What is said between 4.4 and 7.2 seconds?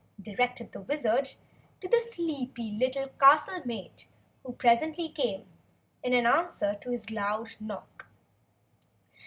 who presently came, in answer to his